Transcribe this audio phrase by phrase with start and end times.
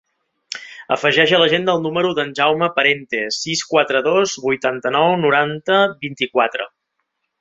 [0.93, 6.67] Afegeix a l'agenda el número del Jaume Parente: sis, quaranta-dos, vuitanta-nou, noranta, vint-i-quatre.